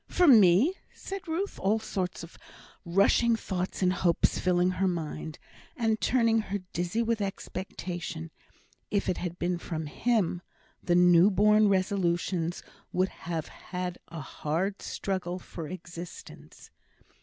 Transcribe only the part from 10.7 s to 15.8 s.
the new born resolutions would have had a hard struggle for